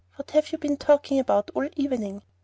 [0.15, 2.23] What have you been talking about all the evening?"